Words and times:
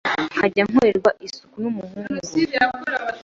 nkajya 0.33 0.63
nkorerwa 0.69 1.11
isuku 1.25 1.55
n'umuhungu, 1.63 2.27